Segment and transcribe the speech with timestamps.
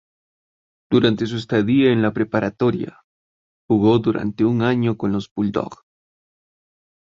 [0.89, 3.01] Durante su estadía en la preparatoria,
[3.69, 5.83] jugó durante un año con los Bulldog.